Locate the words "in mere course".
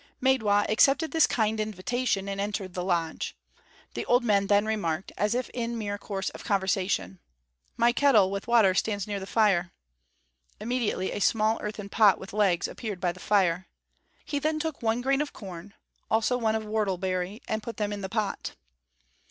5.51-6.31